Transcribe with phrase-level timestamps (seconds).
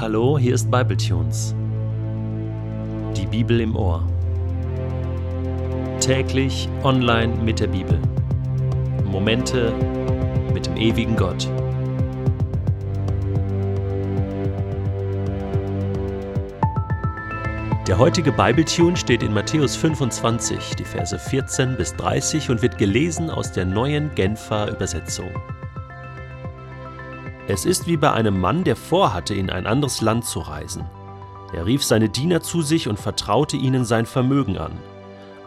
[0.00, 1.54] Hallo, hier ist Bibletunes.
[3.14, 4.02] Die Bibel im Ohr.
[6.00, 8.00] Täglich online mit der Bibel.
[9.04, 9.74] Momente
[10.54, 11.46] mit dem ewigen Gott.
[17.86, 23.28] Der heutige Bibletune steht in Matthäus 25, die Verse 14 bis 30 und wird gelesen
[23.28, 25.28] aus der neuen Genfer Übersetzung.
[27.52, 30.84] Es ist wie bei einem Mann, der vorhatte, in ein anderes Land zu reisen.
[31.52, 34.70] Er rief seine Diener zu sich und vertraute ihnen sein Vermögen an.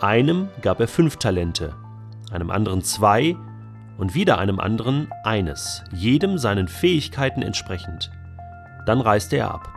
[0.00, 1.74] Einem gab er fünf Talente,
[2.32, 3.36] einem anderen zwei
[3.98, 8.10] und wieder einem anderen eines, jedem seinen Fähigkeiten entsprechend.
[8.86, 9.68] Dann reiste er ab.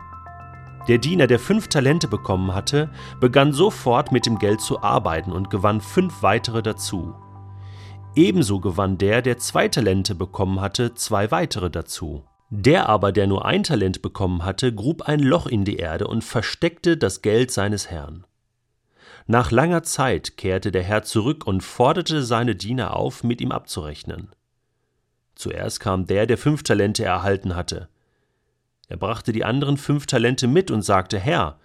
[0.88, 2.88] Der Diener, der fünf Talente bekommen hatte,
[3.20, 7.14] begann sofort mit dem Geld zu arbeiten und gewann fünf weitere dazu.
[8.16, 12.24] Ebenso gewann der, der zwei Talente bekommen hatte, zwei weitere dazu.
[12.50, 16.22] Der aber, der nur ein Talent bekommen hatte, grub ein Loch in die Erde und
[16.22, 18.24] versteckte das Geld seines Herrn.
[19.26, 24.28] Nach langer Zeit kehrte der Herr zurück und forderte seine Diener auf, mit ihm abzurechnen.
[25.34, 27.88] Zuerst kam der, der fünf Talente erhalten hatte.
[28.86, 31.58] Er brachte die anderen fünf Talente mit und sagte, Herr,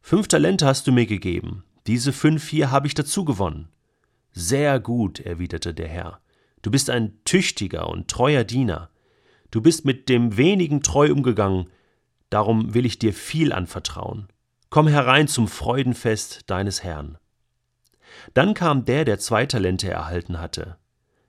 [0.00, 3.68] fünf Talente hast du mir gegeben, diese fünf hier habe ich dazu gewonnen.
[4.40, 6.20] Sehr gut, erwiderte der Herr.
[6.62, 8.88] Du bist ein tüchtiger und treuer Diener.
[9.50, 11.68] Du bist mit dem wenigen treu umgegangen,
[12.30, 14.28] darum will ich dir viel anvertrauen.
[14.70, 17.18] Komm herein zum Freudenfest deines Herrn.
[18.32, 20.76] Dann kam der, der zwei Talente erhalten hatte.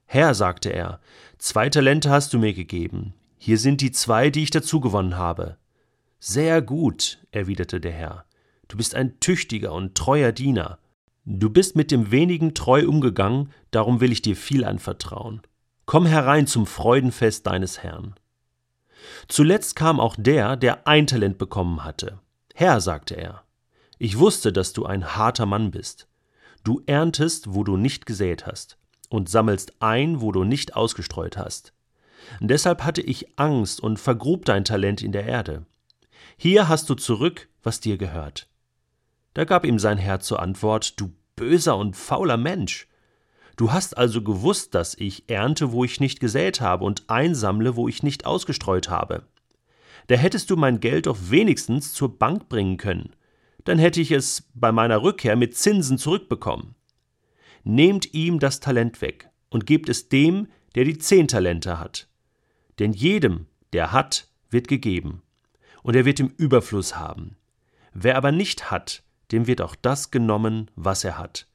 [0.05, 0.99] Herr, sagte er,
[1.39, 3.15] zwei Talente hast du mir gegeben.
[3.39, 5.57] Hier sind die zwei, die ich dazu gewonnen habe.
[6.19, 8.25] Sehr gut, erwiderte der Herr.
[8.67, 10.77] Du bist ein tüchtiger und treuer Diener.
[11.31, 15.43] Du bist mit dem wenigen treu umgegangen, darum will ich dir viel anvertrauen.
[15.85, 18.15] Komm herein zum Freudenfest deines Herrn.
[19.27, 22.17] Zuletzt kam auch der, der ein Talent bekommen hatte.
[22.55, 23.43] Herr, sagte er,
[23.99, 26.07] ich wusste, dass du ein harter Mann bist.
[26.63, 31.73] Du erntest, wo du nicht gesät hast, und sammelst ein, wo du nicht ausgestreut hast.
[32.39, 35.67] deshalb hatte ich Angst und vergrub dein Talent in der Erde.
[36.37, 38.47] Hier hast du zurück, was dir gehört.
[39.35, 42.85] Da gab ihm sein Herr zur Antwort, du böser und fauler Mensch.
[43.55, 47.87] Du hast also gewusst, dass ich ernte, wo ich nicht gesät habe, und einsammle, wo
[47.87, 49.23] ich nicht ausgestreut habe.
[50.07, 53.15] Da hättest du mein Geld doch wenigstens zur Bank bringen können.
[53.63, 56.75] Dann hätte ich es bei meiner Rückkehr mit Zinsen zurückbekommen.
[57.63, 62.09] Nehmt ihm das Talent weg und gebt es dem, der die zehn Talente hat.
[62.79, 65.21] Denn jedem, der hat, wird gegeben,
[65.83, 67.37] und er wird im Überfluss haben.
[67.93, 71.47] Wer aber nicht hat, dem wird auch das genommen, was er hat.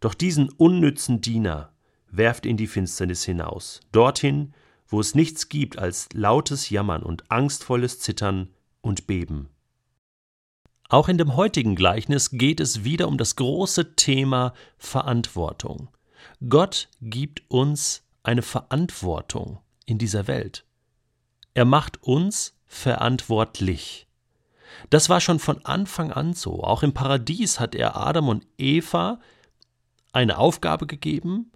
[0.00, 1.72] Doch diesen unnützen Diener
[2.10, 4.54] werft in die Finsternis hinaus, dorthin,
[4.88, 8.48] wo es nichts gibt als lautes Jammern und angstvolles Zittern
[8.80, 9.50] und Beben.
[10.88, 15.88] Auch in dem heutigen Gleichnis geht es wieder um das große Thema Verantwortung.
[16.48, 20.64] Gott gibt uns eine Verantwortung in dieser Welt.
[21.54, 24.08] Er macht uns verantwortlich.
[24.90, 26.62] Das war schon von Anfang an so.
[26.62, 29.20] Auch im Paradies hat er Adam und Eva
[30.12, 31.52] eine Aufgabe gegeben,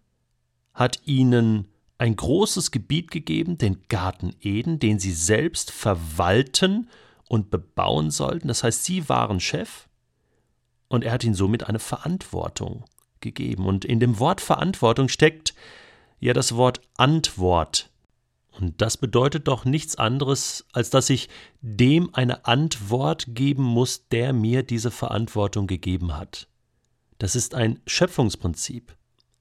[0.72, 6.88] hat ihnen ein großes Gebiet gegeben, den Garten Eden, den sie selbst verwalten
[7.28, 8.48] und bebauen sollten.
[8.48, 9.88] Das heißt, sie waren Chef
[10.88, 12.84] und er hat ihnen somit eine Verantwortung
[13.20, 13.66] gegeben.
[13.66, 15.54] Und in dem Wort Verantwortung steckt
[16.20, 17.91] ja das Wort Antwort
[18.60, 21.28] und das bedeutet doch nichts anderes, als dass ich
[21.60, 26.47] dem eine Antwort geben muss, der mir diese Verantwortung gegeben hat.
[27.19, 28.94] Das ist ein Schöpfungsprinzip.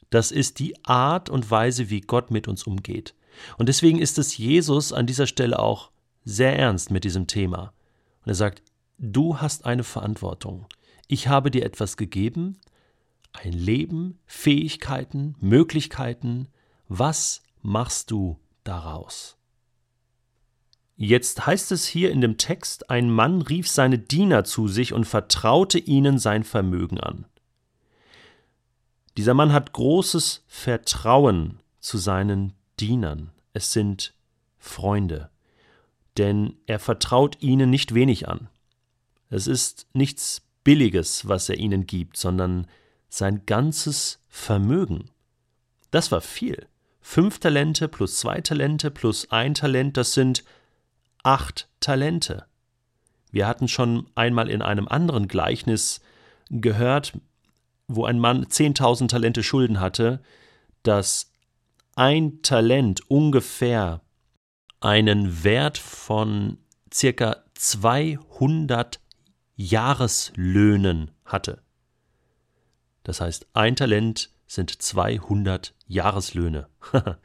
[0.10, 3.14] Das ist die Art und Weise, wie Gott mit uns umgeht.
[3.58, 5.92] Und deswegen ist es Jesus an dieser Stelle auch
[6.26, 7.74] sehr ernst mit diesem Thema.
[8.24, 8.64] Und er sagt,
[8.98, 10.66] du hast eine Verantwortung.
[11.08, 12.60] Ich habe dir etwas gegeben,
[13.34, 16.48] ein Leben, Fähigkeiten, Möglichkeiten.
[16.88, 19.38] Was machst du daraus.
[20.96, 25.06] Jetzt heißt es hier in dem Text, ein Mann rief seine Diener zu sich und
[25.06, 27.26] vertraute ihnen sein Vermögen an.
[29.18, 33.32] Dieser Mann hat großes Vertrauen zu seinen Dienern.
[33.54, 34.14] Es sind
[34.58, 35.30] Freunde,
[36.18, 38.50] denn er vertraut ihnen nicht wenig an.
[39.30, 42.68] Es ist nichts Billiges, was er ihnen gibt, sondern
[43.10, 45.10] sein ganzes Vermögen.
[45.92, 46.68] Das war viel.
[47.06, 50.44] Fünf Talente plus zwei Talente plus ein Talent, das sind
[51.22, 52.46] acht Talente.
[53.30, 56.00] Wir hatten schon einmal in einem anderen Gleichnis
[56.50, 57.14] gehört,
[57.88, 60.22] wo ein Mann 10.000 Talente Schulden hatte,
[60.82, 61.32] dass
[61.96, 64.02] ein Talent ungefähr
[64.80, 66.58] einen Wert von
[66.92, 69.02] circa 200
[69.56, 71.62] Jahreslöhnen hatte.
[73.04, 76.68] Das heißt, ein Talent sind 200 Jahreslöhne.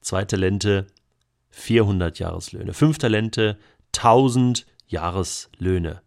[0.00, 0.86] Zwei Talente
[1.50, 2.74] 400 Jahreslöhne.
[2.74, 3.58] Fünf Talente
[3.94, 6.02] 1000 Jahreslöhne.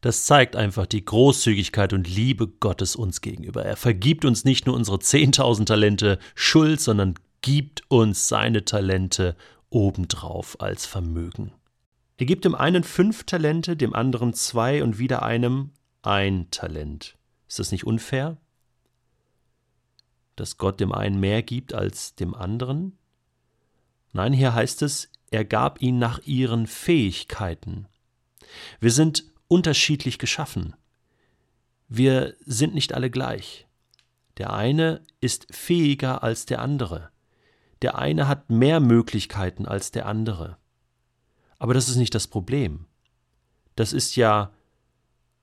[0.00, 3.64] Das zeigt einfach die Großzügigkeit und Liebe Gottes uns gegenüber.
[3.64, 9.36] Er vergibt uns nicht nur unsere 10.000 Talente Schuld, sondern gibt uns seine Talente
[9.68, 11.52] obendrauf als Vermögen.
[12.16, 15.70] Er gibt dem einen fünf Talente, dem anderen zwei und wieder einem
[16.02, 17.16] ein Talent.
[17.48, 18.36] Ist das nicht unfair?
[20.40, 22.96] Dass Gott dem einen mehr gibt als dem anderen?
[24.14, 27.86] Nein, hier heißt es, er gab ihn nach ihren Fähigkeiten.
[28.80, 30.74] Wir sind unterschiedlich geschaffen.
[31.88, 33.68] Wir sind nicht alle gleich.
[34.38, 37.10] Der eine ist fähiger als der andere.
[37.82, 40.56] Der eine hat mehr Möglichkeiten als der andere.
[41.58, 42.86] Aber das ist nicht das Problem.
[43.76, 44.54] Das ist ja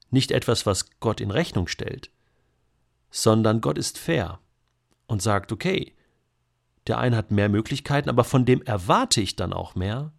[0.10, 2.10] nicht etwas, was Gott in Rechnung stellt,
[3.12, 4.40] sondern Gott ist fair
[5.08, 5.94] und sagt, okay,
[6.88, 10.14] der eine hat mehr Möglichkeiten, aber von dem erwarte ich dann auch mehr.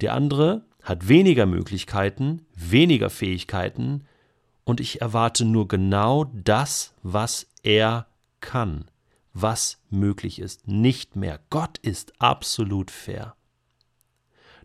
[0.00, 4.04] Der andere hat weniger Möglichkeiten, weniger Fähigkeiten
[4.64, 8.06] und ich erwarte nur genau das, was er
[8.40, 8.86] kann,
[9.32, 11.40] was möglich ist, nicht mehr.
[11.50, 13.34] Gott ist absolut fair.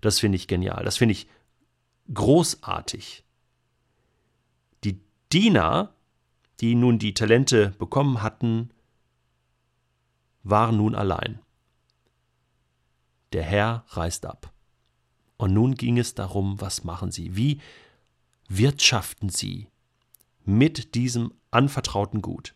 [0.01, 1.27] Das finde ich genial, das finde ich
[2.13, 3.23] großartig.
[4.83, 4.99] Die
[5.31, 5.93] Diener,
[6.61, 8.69] die nun die Talente bekommen hatten,
[10.45, 11.39] waren nun allein.
[13.33, 14.53] Der Herr reist ab.
[15.37, 17.35] Und nun ging es darum, was machen sie?
[17.35, 17.59] Wie
[18.47, 19.67] wirtschaften sie
[20.45, 22.55] mit diesem anvertrauten Gut?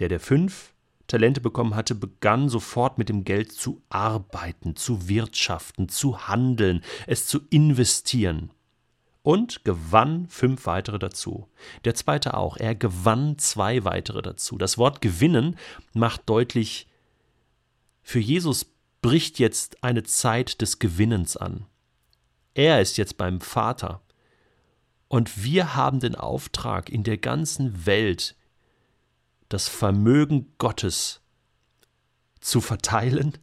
[0.00, 0.74] Der, der fünf
[1.06, 7.26] Talente bekommen hatte, begann sofort mit dem Geld zu arbeiten, zu wirtschaften, zu handeln, es
[7.26, 8.50] zu investieren
[9.22, 11.48] und gewann fünf weitere dazu.
[11.84, 14.58] Der zweite auch, er gewann zwei weitere dazu.
[14.58, 15.56] Das Wort gewinnen
[15.92, 16.88] macht deutlich,
[18.02, 18.66] für Jesus
[19.00, 21.66] bricht jetzt eine Zeit des Gewinnens an.
[22.54, 24.02] Er ist jetzt beim Vater.
[25.08, 28.36] Und wir haben den Auftrag, in der ganzen Welt
[29.48, 31.20] das Vermögen Gottes
[32.40, 33.36] zu verteilen,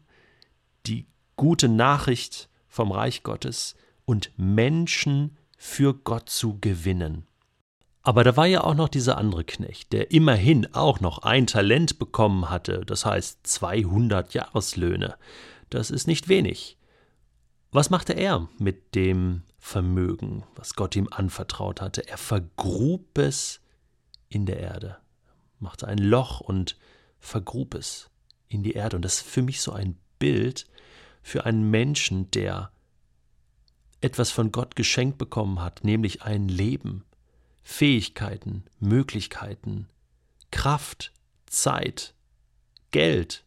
[0.87, 1.05] die
[1.35, 3.75] gute Nachricht vom Reich Gottes
[4.05, 7.27] und Menschen für Gott zu gewinnen.
[8.01, 11.99] Aber da war ja auch noch dieser andere Knecht, der immerhin auch noch ein Talent
[11.99, 15.17] bekommen hatte, das heißt 200 Jahreslöhne.
[15.69, 16.77] Das ist nicht wenig.
[17.71, 22.07] Was machte er mit dem Vermögen, was Gott ihm anvertraut hatte?
[22.07, 23.59] Er vergrub es
[24.29, 24.97] in der Erde,
[25.59, 26.77] machte ein Loch und
[27.19, 28.09] vergrub es
[28.47, 28.95] in die Erde.
[28.95, 30.67] Und das ist für mich so ein Bild
[31.21, 32.71] für einen Menschen, der
[34.01, 37.03] etwas von Gott geschenkt bekommen hat, nämlich ein Leben,
[37.63, 39.87] Fähigkeiten, Möglichkeiten,
[40.51, 41.11] Kraft,
[41.45, 42.13] Zeit,
[42.91, 43.43] Geld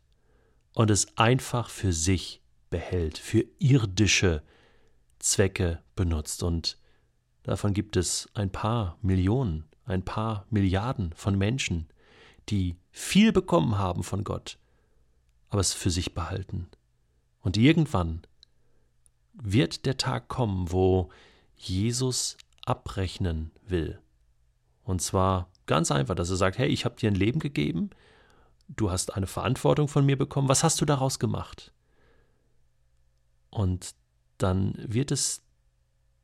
[0.74, 2.40] und es einfach für sich
[2.70, 4.42] behält, für irdische
[5.18, 6.42] Zwecke benutzt.
[6.42, 6.78] Und
[7.42, 11.88] davon gibt es ein paar Millionen, ein paar Milliarden von Menschen,
[12.48, 14.58] die viel bekommen haben von Gott,
[15.48, 16.68] aber es für sich behalten.
[17.40, 18.22] Und irgendwann
[19.34, 21.10] wird der Tag kommen, wo
[21.56, 24.00] Jesus abrechnen will.
[24.84, 27.90] Und zwar ganz einfach, dass er sagt, hey, ich habe dir ein Leben gegeben,
[28.68, 31.72] du hast eine Verantwortung von mir bekommen, was hast du daraus gemacht?
[33.50, 33.94] Und
[34.38, 35.42] dann wird es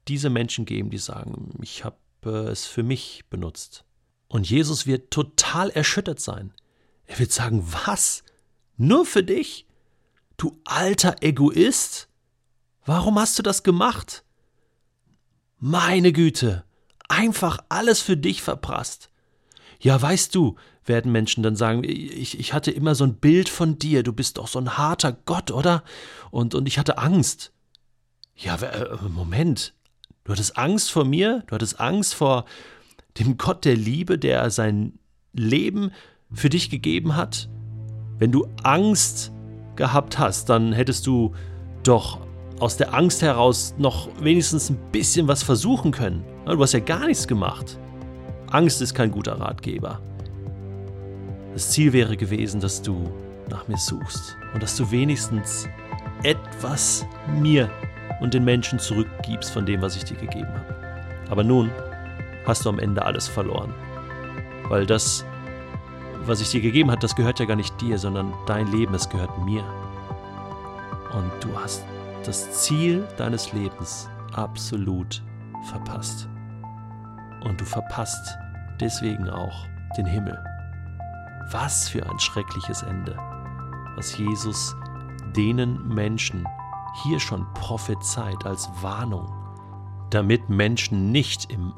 [0.09, 3.85] diese Menschen geben, die sagen, ich habe äh, es für mich benutzt.
[4.29, 6.53] Und Jesus wird total erschüttert sein.
[7.07, 8.25] Er wird sagen, was?
[8.77, 9.67] Nur für dich?
[10.37, 12.09] Du alter Egoist?
[12.89, 14.25] Warum hast du das gemacht?
[15.59, 16.65] Meine Güte,
[17.07, 19.11] einfach alles für dich verprasst.
[19.79, 23.79] Ja, weißt du, werden Menschen dann sagen, ich, ich hatte immer so ein Bild von
[23.79, 25.85] dir, du bist doch so ein harter Gott, oder?
[26.31, 27.53] Und, und ich hatte Angst.
[28.35, 29.75] Ja, äh, Moment,
[30.25, 32.47] du hattest Angst vor mir, du hattest Angst vor
[33.19, 34.99] dem Gott der Liebe, der sein
[35.35, 35.91] Leben
[36.33, 37.51] für dich gegeben hat.
[38.19, 39.31] Wenn du Angst
[39.77, 41.35] gehabt hast, dann hättest du
[41.83, 42.27] doch
[42.61, 46.25] aus der Angst heraus noch wenigstens ein bisschen was versuchen können.
[46.47, 47.79] Du hast ja gar nichts gemacht.
[48.51, 50.01] Angst ist kein guter Ratgeber.
[51.53, 53.11] Das Ziel wäre gewesen, dass du
[53.51, 55.69] nach mir suchst und dass du wenigstens
[56.23, 57.07] etwas
[57.41, 57.71] mir
[58.21, 60.77] und den Menschen zurückgibst von dem, was ich dir gegeben habe.
[61.31, 61.71] Aber nun
[62.47, 63.75] hast du am Ende alles verloren.
[64.69, 65.25] Weil das,
[66.25, 69.09] was ich dir gegeben habe, das gehört ja gar nicht dir, sondern dein Leben, es
[69.09, 69.63] gehört mir.
[71.13, 71.85] Und du hast
[72.29, 75.23] das Ziel deines Lebens absolut
[75.71, 76.29] verpasst.
[77.43, 78.37] Und du verpasst
[78.81, 79.67] deswegen auch
[79.97, 80.39] den Himmel.
[81.51, 83.17] Was für ein schreckliches Ende,
[83.97, 84.77] was Jesus
[85.35, 86.47] denen Menschen
[87.03, 89.33] hier schon prophezeit als Warnung,
[90.11, 91.73] damit Menschen nicht im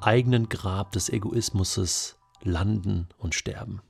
[0.00, 3.82] eigenen Grab des Egoismus landen und sterben.